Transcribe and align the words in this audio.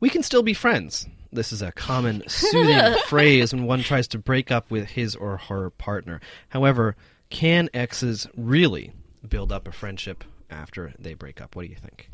we 0.00 0.10
can 0.10 0.22
still 0.22 0.42
be 0.42 0.54
friends. 0.54 1.06
This 1.32 1.52
is 1.52 1.62
a 1.62 1.72
common 1.72 2.22
soothing 2.28 2.96
phrase 3.06 3.52
when 3.52 3.64
one 3.64 3.82
tries 3.82 4.08
to 4.08 4.18
break 4.18 4.50
up 4.50 4.70
with 4.70 4.88
his 4.88 5.14
or 5.14 5.36
her 5.36 5.70
partner. 5.70 6.20
However, 6.48 6.96
can 7.30 7.68
exes 7.74 8.26
really 8.36 8.92
build 9.28 9.52
up 9.52 9.66
a 9.66 9.72
friendship 9.72 10.24
after 10.50 10.92
they 10.98 11.14
break 11.14 11.40
up? 11.40 11.56
What 11.56 11.62
do 11.64 11.68
you 11.68 11.76
think? 11.76 12.08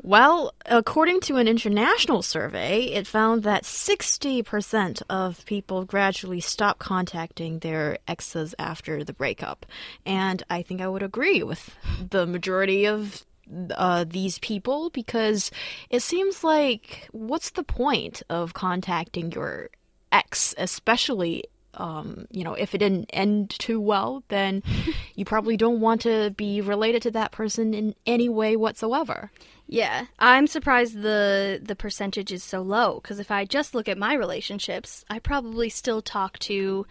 Well, 0.00 0.52
according 0.66 1.20
to 1.22 1.36
an 1.36 1.48
international 1.48 2.22
survey, 2.22 2.84
it 2.84 3.06
found 3.06 3.42
that 3.44 3.64
60% 3.64 5.02
of 5.08 5.44
people 5.46 5.84
gradually 5.84 6.40
stop 6.40 6.78
contacting 6.78 7.60
their 7.60 7.98
exes 8.08 8.54
after 8.58 9.04
the 9.04 9.12
breakup. 9.12 9.66
And 10.04 10.42
I 10.50 10.62
think 10.62 10.80
I 10.80 10.88
would 10.88 11.02
agree 11.02 11.42
with 11.42 11.76
the 12.10 12.26
majority 12.26 12.86
of 12.86 13.24
uh, 13.74 14.04
these 14.08 14.38
people 14.38 14.90
because 14.90 15.50
it 15.90 16.00
seems 16.00 16.44
like 16.44 17.08
what's 17.12 17.50
the 17.50 17.62
point 17.62 18.22
of 18.28 18.54
contacting 18.54 19.32
your 19.32 19.70
ex, 20.10 20.54
especially 20.58 21.44
um, 21.74 22.26
you 22.30 22.44
know, 22.44 22.52
if 22.54 22.74
it 22.74 22.78
didn't 22.78 23.08
end 23.14 23.50
too 23.50 23.80
well, 23.80 24.22
then 24.28 24.62
you 25.14 25.24
probably 25.24 25.56
don't 25.56 25.80
want 25.80 26.02
to 26.02 26.30
be 26.36 26.60
related 26.60 27.02
to 27.02 27.10
that 27.12 27.32
person 27.32 27.72
in 27.72 27.94
any 28.06 28.28
way 28.28 28.56
whatsoever. 28.56 29.30
Yeah, 29.66 30.06
I'm 30.18 30.46
surprised 30.46 31.00
the 31.00 31.60
the 31.62 31.76
percentage 31.76 32.30
is 32.30 32.42
so 32.42 32.60
low 32.60 33.00
because 33.00 33.18
if 33.18 33.30
I 33.30 33.46
just 33.46 33.74
look 33.74 33.88
at 33.88 33.96
my 33.96 34.14
relationships, 34.14 35.04
I 35.08 35.18
probably 35.18 35.70
still 35.70 36.02
talk 36.02 36.38
to 36.40 36.86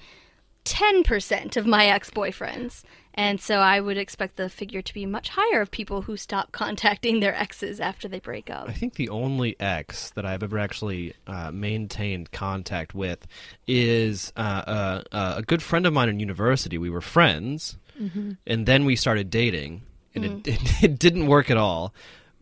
10% 0.65 1.57
of 1.57 1.65
my 1.65 1.87
ex-boyfriends. 1.87 2.83
And 3.13 3.41
so 3.41 3.57
I 3.57 3.79
would 3.79 3.97
expect 3.97 4.37
the 4.37 4.49
figure 4.49 4.81
to 4.81 4.93
be 4.93 5.05
much 5.05 5.29
higher 5.29 5.61
of 5.61 5.71
people 5.71 6.03
who 6.03 6.17
stop 6.17 6.51
contacting 6.51 7.19
their 7.19 7.35
exes 7.35 7.79
after 7.79 8.07
they 8.07 8.19
break 8.19 8.49
up. 8.49 8.69
I 8.69 8.73
think 8.73 8.95
the 8.95 9.09
only 9.09 9.59
ex 9.59 10.11
that 10.11 10.25
I've 10.25 10.43
ever 10.43 10.57
actually 10.57 11.13
uh, 11.27 11.51
maintained 11.51 12.31
contact 12.31 12.93
with 12.93 13.27
is 13.67 14.31
uh, 14.35 14.39
uh, 14.39 15.03
uh 15.11 15.33
a 15.37 15.41
good 15.41 15.63
friend 15.63 15.85
of 15.85 15.93
mine 15.93 16.09
in 16.09 16.19
university. 16.19 16.77
We 16.77 16.89
were 16.89 17.01
friends, 17.01 17.77
mm-hmm. 17.99 18.31
and 18.47 18.65
then 18.65 18.85
we 18.85 18.95
started 18.95 19.29
dating, 19.29 19.83
and 20.15 20.23
mm. 20.23 20.47
it, 20.47 20.47
it, 20.61 20.83
it, 20.83 20.99
didn't 20.99 21.27
work 21.27 21.49
at 21.49 21.57
all. 21.57 21.93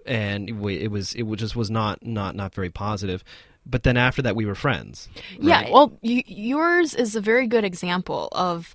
And 0.05 0.49
it, 0.49 0.55
it 0.55 0.87
was 0.87 1.13
it 1.13 1.25
just 1.35 1.55
was 1.55 1.69
not 1.69 2.05
not 2.05 2.35
not 2.35 2.53
very 2.53 2.69
positive 2.69 3.23
but 3.65 3.83
then 3.83 3.97
after 3.97 4.21
that 4.21 4.35
we 4.35 4.45
were 4.45 4.55
friends. 4.55 5.07
Right? 5.33 5.67
Yeah, 5.67 5.69
well, 5.71 5.97
yours 6.01 6.93
is 6.93 7.15
a 7.15 7.21
very 7.21 7.47
good 7.47 7.63
example 7.63 8.29
of 8.31 8.73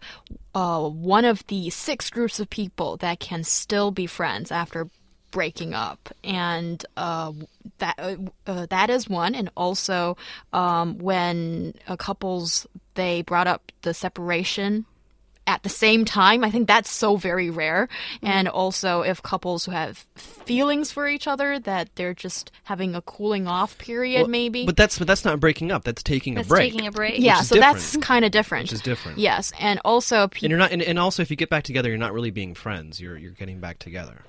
uh, 0.54 0.88
one 0.88 1.24
of 1.24 1.46
the 1.48 1.70
six 1.70 2.10
groups 2.10 2.40
of 2.40 2.48
people 2.50 2.96
that 2.98 3.20
can 3.20 3.44
still 3.44 3.90
be 3.90 4.06
friends 4.06 4.52
after 4.52 4.88
breaking 5.30 5.74
up, 5.74 6.10
and 6.22 6.86
uh, 6.96 7.32
that 7.78 7.94
uh, 7.98 8.16
uh 8.46 8.66
that 8.70 8.88
is 8.88 9.08
one. 9.08 9.34
And 9.34 9.50
also, 9.56 10.16
um, 10.52 10.98
when 10.98 11.74
a 11.88 11.96
couples 11.96 12.66
they 12.94 13.22
brought 13.22 13.48
up 13.48 13.72
the 13.82 13.92
separation 13.92 14.86
at 15.46 15.62
the 15.62 15.68
same 15.68 16.04
time. 16.04 16.44
I 16.44 16.50
think 16.50 16.66
that's 16.66 16.90
so 16.90 17.16
very 17.16 17.50
rare. 17.50 17.88
Mm-hmm. 18.16 18.26
And 18.26 18.48
also, 18.48 19.02
if 19.02 19.22
couples 19.22 19.64
who 19.64 19.72
have 19.72 20.06
feelings 20.16 20.90
for 20.90 21.08
each 21.08 21.26
other, 21.26 21.58
that 21.60 21.94
they're 21.96 22.14
just 22.14 22.50
having 22.64 22.94
a 22.94 23.02
cooling 23.02 23.46
off 23.46 23.76
period, 23.78 24.22
well, 24.22 24.30
maybe. 24.30 24.66
But 24.66 24.76
that's 24.76 24.98
but 24.98 25.06
that's 25.06 25.24
not 25.24 25.40
breaking 25.40 25.72
up. 25.72 25.84
That's 25.84 26.02
taking 26.02 26.34
that's 26.34 26.48
a 26.48 26.50
break. 26.50 26.72
Taking 26.72 26.86
a 26.86 26.92
break. 26.92 27.18
Yeah, 27.18 27.40
so 27.42 27.56
different. 27.56 27.74
that's 27.76 27.96
kind 27.98 28.24
of 28.24 28.30
different. 28.30 28.64
Which 28.64 28.72
is 28.72 28.80
different. 28.80 29.18
Yes, 29.18 29.52
and 29.58 29.80
also, 29.84 30.28
pe- 30.28 30.46
and 30.46 30.50
you're 30.50 30.58
not, 30.58 30.72
and, 30.72 30.82
and 30.82 30.98
also, 30.98 31.22
if 31.22 31.30
you 31.30 31.36
get 31.36 31.50
back 31.50 31.64
together, 31.64 31.88
you're 31.88 31.98
not 31.98 32.12
really 32.12 32.30
being 32.30 32.54
friends. 32.54 33.00
You're 33.00 33.16
you're 33.16 33.32
getting 33.32 33.60
back 33.60 33.78
together. 33.78 34.22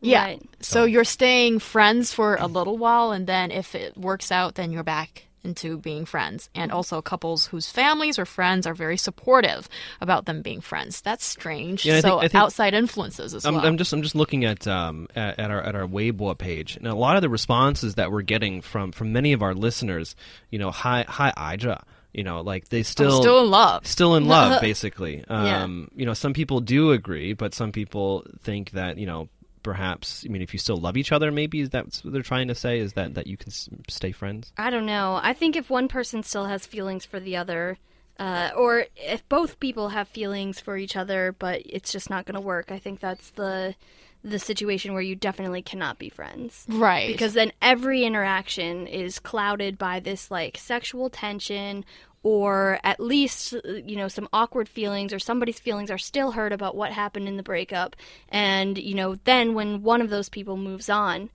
Yeah. 0.00 0.24
Right. 0.24 0.42
So. 0.60 0.80
so 0.80 0.84
you're 0.84 1.04
staying 1.04 1.60
friends 1.60 2.12
for 2.12 2.36
a 2.36 2.46
little 2.46 2.76
while, 2.76 3.12
and 3.12 3.26
then 3.26 3.50
if 3.50 3.74
it 3.74 3.96
works 3.96 4.30
out, 4.30 4.54
then 4.54 4.70
you're 4.70 4.82
back 4.82 5.24
into 5.44 5.78
being 5.78 6.04
friends, 6.04 6.48
and 6.54 6.72
also 6.72 7.02
couples 7.02 7.46
whose 7.46 7.70
families 7.70 8.18
or 8.18 8.24
friends 8.24 8.66
are 8.66 8.74
very 8.74 8.96
supportive 8.96 9.68
about 10.00 10.26
them 10.26 10.42
being 10.42 10.60
friends. 10.60 11.00
That's 11.00 11.24
strange. 11.24 11.84
Yeah, 11.84 12.00
so 12.00 12.18
I 12.18 12.22
think, 12.22 12.34
outside 12.34 12.74
influences 12.74 13.34
as 13.34 13.44
I'm, 13.44 13.54
well. 13.54 13.66
I'm 13.66 13.76
just 13.76 13.92
I'm 13.92 14.02
just 14.02 14.14
looking 14.14 14.44
at 14.44 14.66
um 14.66 15.08
at, 15.14 15.38
at, 15.38 15.50
our 15.50 15.60
at 15.60 15.74
our 15.74 15.86
Weibo 15.86 16.36
page, 16.36 16.76
and 16.76 16.86
a 16.86 16.94
lot 16.94 17.16
of 17.16 17.22
the 17.22 17.28
responses 17.28 17.96
that 17.96 18.10
we're 18.10 18.22
getting 18.22 18.62
from 18.62 18.92
from 18.92 19.12
many 19.12 19.32
of 19.32 19.42
our 19.42 19.54
listeners, 19.54 20.16
you 20.50 20.58
know, 20.58 20.70
hi 20.70 21.04
hi 21.08 21.32
Ija 21.36 21.82
you 22.14 22.22
know 22.22 22.40
like 22.40 22.68
they 22.68 22.82
still 22.82 23.20
still 23.20 23.42
in 23.42 23.50
love 23.50 23.84
still 23.86 24.14
in 24.14 24.26
love 24.26 24.60
basically 24.60 25.24
um, 25.28 25.90
yeah. 25.90 26.00
you 26.00 26.06
know 26.06 26.14
some 26.14 26.32
people 26.32 26.60
do 26.60 26.92
agree 26.92 27.32
but 27.32 27.52
some 27.52 27.72
people 27.72 28.24
think 28.40 28.70
that 28.70 28.96
you 28.98 29.04
know 29.04 29.28
perhaps 29.64 30.24
i 30.24 30.28
mean 30.30 30.42
if 30.42 30.52
you 30.52 30.58
still 30.58 30.76
love 30.76 30.96
each 30.96 31.10
other 31.10 31.32
maybe 31.32 31.60
is 31.60 31.70
that's 31.70 32.04
what 32.04 32.12
they're 32.12 32.22
trying 32.22 32.46
to 32.46 32.54
say 32.54 32.78
is 32.78 32.92
that 32.92 33.14
that 33.14 33.26
you 33.26 33.36
can 33.36 33.50
stay 33.88 34.12
friends? 34.12 34.52
I 34.56 34.70
don't 34.70 34.86
know. 34.86 35.18
I 35.22 35.32
think 35.32 35.56
if 35.56 35.70
one 35.70 35.88
person 35.88 36.22
still 36.22 36.44
has 36.44 36.66
feelings 36.66 37.04
for 37.04 37.18
the 37.18 37.36
other 37.36 37.78
uh, 38.18 38.50
or 38.56 38.86
if 38.96 39.28
both 39.28 39.58
people 39.58 39.88
have 39.88 40.06
feelings 40.06 40.60
for 40.60 40.76
each 40.76 40.94
other 40.96 41.34
but 41.36 41.62
it's 41.64 41.90
just 41.90 42.10
not 42.10 42.26
going 42.26 42.34
to 42.34 42.40
work 42.40 42.70
i 42.70 42.78
think 42.78 43.00
that's 43.00 43.30
the 43.30 43.74
the 44.24 44.38
situation 44.38 44.94
where 44.94 45.02
you 45.02 45.14
definitely 45.14 45.62
cannot 45.62 45.98
be 45.98 46.08
friends 46.08 46.64
right 46.70 47.08
because 47.08 47.34
then 47.34 47.52
every 47.60 48.04
interaction 48.04 48.86
is 48.86 49.18
clouded 49.18 49.76
by 49.78 50.00
this 50.00 50.30
like 50.30 50.56
sexual 50.56 51.10
tension 51.10 51.84
or 52.22 52.80
at 52.82 52.98
least 52.98 53.52
you 53.84 53.96
know 53.96 54.08
some 54.08 54.28
awkward 54.32 54.68
feelings 54.68 55.12
or 55.12 55.18
somebody's 55.18 55.60
feelings 55.60 55.90
are 55.90 55.98
still 55.98 56.32
hurt 56.32 56.52
about 56.52 56.74
what 56.74 56.90
happened 56.90 57.28
in 57.28 57.36
the 57.36 57.42
breakup 57.42 57.94
and 58.30 58.78
you 58.78 58.94
know 58.94 59.16
then 59.24 59.54
when 59.54 59.82
one 59.82 60.00
of 60.00 60.10
those 60.10 60.30
people 60.30 60.56
moves 60.56 60.88
on 60.88 61.28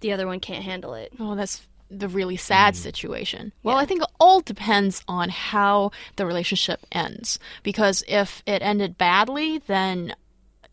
the 0.00 0.12
other 0.12 0.26
one 0.26 0.38
can't 0.38 0.64
handle 0.64 0.94
it 0.94 1.12
oh 1.18 1.34
that's 1.34 1.66
the 1.92 2.08
really 2.08 2.36
sad 2.36 2.74
mm. 2.74 2.78
situation. 2.78 3.52
Well, 3.62 3.76
yeah. 3.76 3.82
I 3.82 3.86
think 3.86 4.02
it 4.02 4.08
all 4.18 4.40
depends 4.40 5.02
on 5.06 5.28
how 5.28 5.92
the 6.16 6.26
relationship 6.26 6.84
ends. 6.90 7.38
Because 7.62 8.02
if 8.08 8.42
it 8.46 8.62
ended 8.62 8.98
badly, 8.98 9.58
then, 9.66 10.14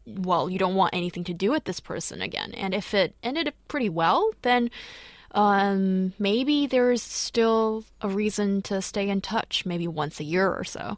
well, 0.05 0.49
you 0.49 0.57
don't 0.57 0.75
want 0.75 0.93
anything 0.93 1.23
to 1.25 1.33
do 1.33 1.51
with 1.51 1.65
this 1.65 1.79
person 1.79 2.21
again. 2.21 2.53
And 2.53 2.73
if 2.73 2.93
it 2.93 3.15
ended 3.23 3.47
up 3.47 3.53
pretty 3.67 3.89
well, 3.89 4.31
then 4.41 4.69
um, 5.31 6.13
maybe 6.17 6.67
there's 6.67 7.01
still 7.01 7.83
a 8.01 8.09
reason 8.09 8.61
to 8.63 8.81
stay 8.81 9.09
in 9.09 9.21
touch, 9.21 9.65
maybe 9.65 9.87
once 9.87 10.19
a 10.19 10.23
year 10.23 10.51
or 10.51 10.63
so. 10.63 10.97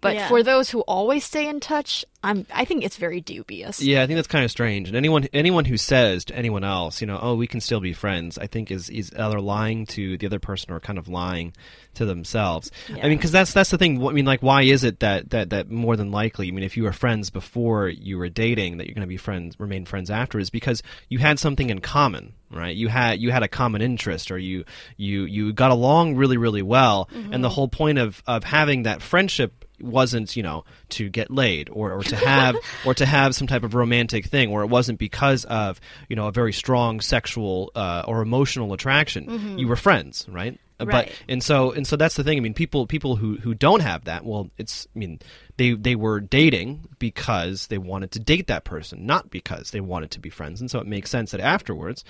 But 0.00 0.14
yeah. 0.14 0.28
for 0.28 0.42
those 0.42 0.70
who 0.70 0.80
always 0.82 1.24
stay 1.24 1.48
in 1.48 1.58
touch, 1.58 2.04
I'm 2.22 2.46
I 2.52 2.64
think 2.64 2.84
it's 2.84 2.96
very 2.96 3.20
dubious. 3.20 3.82
Yeah, 3.82 4.02
I 4.02 4.06
think 4.06 4.16
that's 4.16 4.28
kind 4.28 4.44
of 4.44 4.50
strange. 4.50 4.88
And 4.88 4.96
anyone 4.96 5.24
anyone 5.32 5.64
who 5.64 5.76
says 5.76 6.24
to 6.26 6.36
anyone 6.36 6.62
else, 6.62 7.00
you 7.00 7.06
know, 7.06 7.18
oh, 7.20 7.34
we 7.34 7.46
can 7.46 7.60
still 7.60 7.80
be 7.80 7.92
friends, 7.92 8.38
I 8.38 8.46
think 8.46 8.70
is 8.70 8.90
is 8.90 9.12
either 9.18 9.40
lying 9.40 9.86
to 9.86 10.16
the 10.16 10.26
other 10.26 10.38
person 10.38 10.72
or 10.72 10.78
kind 10.78 10.98
of 10.98 11.08
lying 11.08 11.52
to 11.94 12.04
themselves. 12.04 12.70
Yeah. 12.88 13.04
I 13.04 13.08
mean, 13.08 13.18
because 13.18 13.32
that's 13.32 13.52
that's 13.52 13.70
the 13.70 13.78
thing. 13.78 14.06
I 14.06 14.12
mean, 14.12 14.24
like, 14.24 14.42
why 14.42 14.62
is 14.62 14.84
it 14.84 15.00
that 15.00 15.30
that 15.30 15.50
that 15.50 15.70
more 15.70 15.96
than 15.96 16.12
likely? 16.12 16.48
I 16.48 16.50
mean, 16.52 16.64
if 16.64 16.76
you 16.76 16.84
were 16.84 16.92
friends 16.92 17.30
before 17.30 17.88
you 17.88 18.18
were 18.18 18.28
dating, 18.28 18.78
that 18.78 18.86
you're 18.86 18.94
going 18.94 19.02
to 19.02 19.08
be 19.08 19.16
friends, 19.16 19.58
remain 19.58 19.84
friends 19.84 20.10
after, 20.10 20.38
is 20.38 20.50
because 20.50 20.82
you 21.08 21.18
had 21.18 21.38
something 21.38 21.70
in 21.70 21.80
common 21.80 22.34
right 22.50 22.76
you 22.76 22.88
had 22.88 23.20
you 23.20 23.30
had 23.30 23.42
a 23.42 23.48
common 23.48 23.82
interest 23.82 24.30
or 24.30 24.38
you 24.38 24.64
you 24.96 25.24
you 25.24 25.52
got 25.52 25.70
along 25.70 26.16
really 26.16 26.36
really 26.36 26.62
well 26.62 27.08
mm-hmm. 27.12 27.32
and 27.32 27.44
the 27.44 27.48
whole 27.48 27.68
point 27.68 27.98
of 27.98 28.22
of 28.26 28.44
having 28.44 28.84
that 28.84 29.02
friendship 29.02 29.64
wasn't 29.80 30.36
you 30.36 30.42
know 30.42 30.64
to 30.88 31.08
get 31.08 31.30
laid 31.30 31.68
or, 31.70 31.92
or 31.92 32.02
to 32.02 32.16
have 32.16 32.56
or 32.86 32.94
to 32.94 33.06
have 33.06 33.34
some 33.34 33.46
type 33.46 33.62
of 33.62 33.74
romantic 33.74 34.26
thing 34.26 34.50
or 34.50 34.62
it 34.62 34.66
wasn't 34.66 34.98
because 34.98 35.44
of 35.44 35.80
you 36.08 36.16
know 36.16 36.26
a 36.26 36.32
very 36.32 36.52
strong 36.52 37.00
sexual 37.00 37.70
uh, 37.74 38.02
or 38.06 38.22
emotional 38.22 38.72
attraction 38.72 39.26
mm-hmm. 39.26 39.58
you 39.58 39.68
were 39.68 39.76
friends 39.76 40.26
right? 40.28 40.58
Right. 40.80 41.08
but 41.08 41.22
and 41.28 41.42
so 41.42 41.72
and 41.72 41.86
so 41.86 41.96
that's 41.96 42.14
the 42.14 42.22
thing 42.22 42.38
i 42.38 42.40
mean 42.40 42.54
people 42.54 42.86
people 42.86 43.16
who 43.16 43.36
who 43.36 43.52
don't 43.52 43.80
have 43.80 44.04
that 44.04 44.24
well 44.24 44.50
it's 44.58 44.86
i 44.94 44.98
mean 44.98 45.18
they 45.56 45.72
they 45.72 45.96
were 45.96 46.20
dating 46.20 46.88
because 46.98 47.66
they 47.66 47.78
wanted 47.78 48.12
to 48.12 48.20
date 48.20 48.46
that 48.46 48.64
person 48.64 49.04
not 49.04 49.30
because 49.30 49.72
they 49.72 49.80
wanted 49.80 50.12
to 50.12 50.20
be 50.20 50.30
friends 50.30 50.60
and 50.60 50.70
so 50.70 50.78
it 50.78 50.86
makes 50.86 51.10
sense 51.10 51.32
that 51.32 51.40
afterwards 51.40 52.04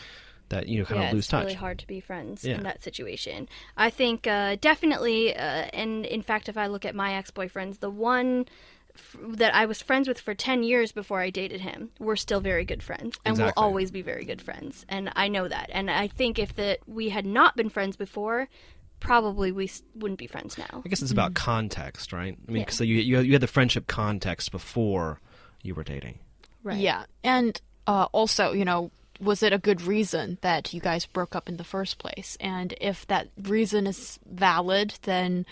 that 0.48 0.68
you 0.68 0.78
know 0.78 0.84
kind 0.84 1.00
yeah, 1.00 1.08
of 1.08 1.14
lose 1.14 1.24
it's 1.24 1.28
touch. 1.28 1.44
Really 1.44 1.54
hard 1.54 1.78
to 1.78 1.86
be 1.86 2.00
friends 2.00 2.44
yeah. 2.44 2.56
in 2.56 2.62
that 2.62 2.82
situation. 2.82 3.48
I 3.76 3.90
think 3.90 4.26
uh, 4.26 4.56
definitely, 4.60 5.34
uh, 5.36 5.68
and 5.72 6.06
in 6.06 6.22
fact, 6.22 6.48
if 6.48 6.56
I 6.56 6.66
look 6.66 6.84
at 6.84 6.94
my 6.94 7.14
ex 7.14 7.30
boyfriends, 7.30 7.80
the 7.80 7.90
one 7.90 8.46
that 9.20 9.54
I 9.54 9.66
was 9.66 9.82
friends 9.82 10.08
with 10.08 10.20
for 10.20 10.34
ten 10.34 10.62
years 10.62 10.92
before 10.92 11.20
I 11.20 11.30
dated 11.30 11.60
him, 11.60 11.90
we're 11.98 12.16
still 12.16 12.40
very 12.40 12.64
good 12.64 12.82
friends, 12.82 13.18
and 13.24 13.34
exactly. 13.34 13.52
will 13.56 13.64
always 13.64 13.90
be 13.90 14.02
very 14.02 14.24
good 14.24 14.42
friends. 14.42 14.84
And 14.88 15.10
I 15.16 15.28
know 15.28 15.48
that. 15.48 15.70
And 15.72 15.90
I 15.90 16.08
think 16.08 16.38
if 16.38 16.54
that 16.56 16.80
we 16.86 17.08
had 17.08 17.26
not 17.26 17.56
been 17.56 17.68
friends 17.68 17.96
before. 17.96 18.48
Probably 19.00 19.52
we 19.52 19.70
wouldn't 19.94 20.18
be 20.18 20.26
friends 20.26 20.58
now. 20.58 20.82
I 20.84 20.88
guess 20.88 21.02
it's 21.02 21.12
about 21.12 21.32
mm-hmm. 21.32 21.44
context, 21.44 22.12
right? 22.12 22.36
I 22.48 22.50
mean, 22.50 22.62
yeah. 22.62 22.70
so 22.70 22.82
you, 22.82 22.96
you 22.96 23.20
you 23.20 23.32
had 23.34 23.40
the 23.40 23.46
friendship 23.46 23.86
context 23.86 24.50
before 24.50 25.20
you 25.62 25.76
were 25.76 25.84
dating, 25.84 26.18
right? 26.64 26.78
Yeah, 26.78 27.04
and 27.22 27.60
uh, 27.86 28.08
also, 28.10 28.50
you 28.50 28.64
know, 28.64 28.90
was 29.20 29.42
it 29.42 29.52
a 29.52 29.58
good 29.58 29.82
reason 29.82 30.38
that 30.42 30.72
you 30.72 30.80
guys 30.80 31.06
broke 31.06 31.34
up 31.34 31.48
in 31.48 31.56
the 31.56 31.64
first 31.64 31.98
place? 31.98 32.36
And 32.40 32.74
if 32.80 33.06
that 33.08 33.28
reason 33.42 33.86
is 33.86 34.18
valid, 34.26 34.94
then 35.02 35.44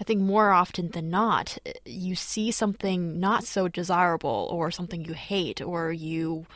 I 0.00 0.04
think 0.04 0.20
more 0.20 0.50
often 0.50 0.90
than 0.90 1.10
not, 1.10 1.58
you 1.84 2.14
see 2.14 2.50
something 2.50 3.20
not 3.20 3.44
so 3.44 3.68
desirable 3.68 4.48
or 4.50 4.70
something 4.70 5.04
you 5.04 5.14
hate 5.14 5.60
or 5.60 5.92
you 5.92 6.46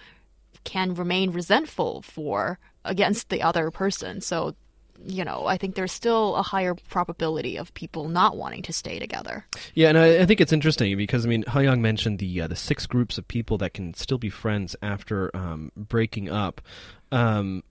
can 0.65 0.95
remain 0.95 1.31
resentful 1.31 2.03
for 2.03 2.59
against 2.85 3.29
the 3.29 3.43
other 3.43 3.71
person. 3.71 4.21
So 4.21 4.55
you 5.05 5.25
know, 5.25 5.47
I 5.47 5.57
think 5.57 5.75
there's 5.75 5.93
still 5.93 6.37
a 6.37 6.43
higher 6.43 6.75
probability 6.75 7.57
of 7.57 7.73
people 7.75 8.09
not 8.09 8.37
wanting 8.37 8.63
to 8.63 8.73
stay 8.73 8.99
together. 8.99 9.45
Yeah, 9.75 9.89
and 9.89 9.99
I, 9.99 10.21
I 10.21 10.27
think 10.27 10.41
it's 10.41 10.53
interesting 10.53 10.97
because 10.97 11.25
I 11.25 11.29
mean, 11.29 11.45
Young 11.55 11.83
mentioned 11.83 12.19
the 12.19 12.43
uh, 12.43 12.47
the 12.47 12.57
six 12.57 12.87
groups 12.87 13.19
of 13.19 13.27
people 13.29 13.59
that 13.59 13.75
can 13.75 13.95
still 13.95 14.19
be 14.19 14.31
friends 14.31 14.77
after 14.83 15.35
um, 15.37 15.73
breaking 15.77 16.31
up. 16.31 16.61
Um, 17.13 17.63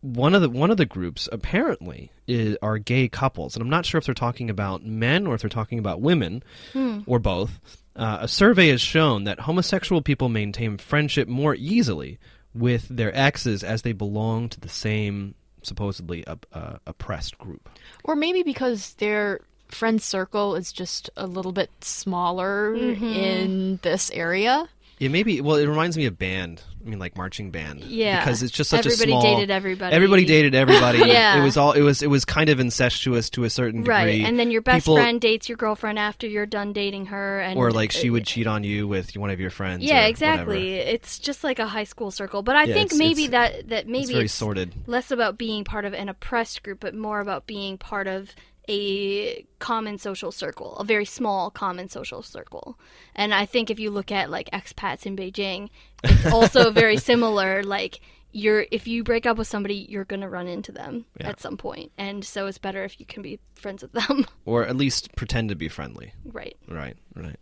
one 0.00 0.34
of 0.34 0.42
the 0.42 0.50
one 0.50 0.70
of 0.70 0.76
the 0.76 0.86
groups 0.86 1.28
apparently 1.32 2.12
is, 2.26 2.56
are 2.62 2.78
gay 2.78 3.08
couples, 3.08 3.54
and 3.54 3.62
I'm 3.62 3.70
not 3.70 3.86
sure 3.86 3.98
if 3.98 4.04
they're 4.04 4.14
talking 4.14 4.50
about 4.50 4.84
men 4.84 5.26
or 5.26 5.34
if 5.34 5.40
they're 5.40 5.50
talking 5.50 5.78
about 5.78 6.00
women 6.00 6.42
hmm. 6.72 7.00
or 7.06 7.18
both. 7.18 7.60
Uh, 7.94 8.18
a 8.22 8.28
survey 8.28 8.68
has 8.68 8.80
shown 8.80 9.24
that 9.24 9.40
homosexual 9.40 10.00
people 10.00 10.30
maintain 10.30 10.78
friendship 10.78 11.28
more 11.28 11.54
easily 11.54 12.18
with 12.54 12.88
their 12.88 13.14
exes 13.14 13.62
as 13.62 13.82
they 13.82 13.92
belong 13.92 14.48
to 14.48 14.58
the 14.60 14.68
same 14.68 15.34
supposedly 15.62 16.24
a, 16.26 16.38
uh, 16.52 16.76
oppressed 16.86 17.38
group. 17.38 17.68
Or 18.04 18.16
maybe 18.16 18.42
because 18.42 18.94
their 18.94 19.40
friend 19.68 20.00
circle 20.02 20.54
is 20.54 20.72
just 20.72 21.10
a 21.16 21.26
little 21.26 21.52
bit 21.52 21.70
smaller 21.80 22.74
mm-hmm. 22.76 23.04
in 23.04 23.78
this 23.82 24.10
area. 24.10 24.68
Yeah, 25.02 25.08
maybe. 25.08 25.40
Well, 25.40 25.56
it 25.56 25.66
reminds 25.66 25.96
me 25.96 26.06
of 26.06 26.16
band. 26.16 26.62
I 26.80 26.88
mean, 26.88 27.00
like 27.00 27.16
marching 27.16 27.50
band. 27.50 27.80
Yeah, 27.80 28.20
because 28.20 28.40
it's 28.40 28.52
just 28.52 28.70
such 28.70 28.86
everybody 28.86 29.10
a 29.10 29.14
small. 29.14 29.18
Everybody 29.18 29.40
dated 29.40 29.50
everybody. 29.50 29.96
Everybody 29.96 30.24
dated 30.24 30.54
everybody. 30.54 30.98
yeah, 31.10 31.40
it 31.40 31.42
was 31.42 31.56
all. 31.56 31.72
It 31.72 31.80
was. 31.80 32.02
It 32.02 32.06
was 32.06 32.24
kind 32.24 32.48
of 32.48 32.60
incestuous 32.60 33.28
to 33.30 33.42
a 33.42 33.50
certain 33.50 33.80
degree. 33.80 33.92
Right, 33.92 34.20
and 34.20 34.38
then 34.38 34.52
your 34.52 34.62
best 34.62 34.84
People, 34.84 34.94
friend 34.94 35.20
dates 35.20 35.48
your 35.48 35.56
girlfriend 35.56 35.98
after 35.98 36.28
you're 36.28 36.46
done 36.46 36.72
dating 36.72 37.06
her, 37.06 37.40
and 37.40 37.58
or 37.58 37.72
like 37.72 37.90
she 37.90 38.10
uh, 38.10 38.12
would 38.12 38.26
cheat 38.26 38.46
on 38.46 38.62
you 38.62 38.86
with 38.86 39.16
one 39.16 39.30
of 39.30 39.40
your 39.40 39.50
friends. 39.50 39.82
Yeah, 39.82 40.06
exactly. 40.06 40.70
Whatever. 40.70 40.90
It's 40.90 41.18
just 41.18 41.42
like 41.42 41.58
a 41.58 41.66
high 41.66 41.82
school 41.82 42.12
circle. 42.12 42.42
But 42.42 42.54
I 42.54 42.64
yeah, 42.64 42.74
think 42.74 42.92
it's, 42.92 42.98
maybe 42.98 43.24
it's, 43.24 43.30
that 43.32 43.68
that 43.70 43.88
maybe 43.88 44.02
it's 44.02 44.10
very 44.12 44.24
it's 44.26 44.34
sorted. 44.34 44.72
Less 44.86 45.10
about 45.10 45.36
being 45.36 45.64
part 45.64 45.84
of 45.84 45.94
an 45.94 46.10
oppressed 46.10 46.62
group, 46.62 46.78
but 46.78 46.94
more 46.94 47.18
about 47.18 47.48
being 47.48 47.76
part 47.76 48.06
of 48.06 48.36
a 48.68 49.44
common 49.58 49.98
social 49.98 50.30
circle, 50.30 50.76
a 50.76 50.84
very 50.84 51.04
small 51.04 51.50
common 51.50 51.88
social 51.88 52.22
circle. 52.22 52.78
And 53.14 53.34
I 53.34 53.46
think 53.46 53.70
if 53.70 53.80
you 53.80 53.90
look 53.90 54.12
at 54.12 54.30
like 54.30 54.50
expats 54.50 55.06
in 55.06 55.16
Beijing, 55.16 55.68
it's 56.04 56.26
also 56.26 56.70
very 56.72 56.96
similar. 56.96 57.62
Like 57.62 58.00
you're 58.32 58.66
if 58.70 58.86
you 58.86 59.04
break 59.04 59.26
up 59.26 59.36
with 59.36 59.46
somebody, 59.46 59.86
you're 59.88 60.04
gonna 60.04 60.28
run 60.28 60.48
into 60.48 60.72
them 60.72 61.04
yeah. 61.20 61.28
at 61.28 61.40
some 61.40 61.56
point, 61.56 61.92
and 61.98 62.24
so 62.24 62.46
it's 62.46 62.58
better 62.58 62.82
if 62.84 62.98
you 62.98 63.06
can 63.06 63.22
be 63.22 63.38
friends 63.54 63.82
with 63.82 63.92
them, 63.92 64.26
or 64.44 64.66
at 64.66 64.76
least 64.76 65.14
pretend 65.16 65.50
to 65.50 65.54
be 65.54 65.68
friendly. 65.68 66.14
Right. 66.24 66.56
Right. 66.68 66.96
Right. 67.14 67.36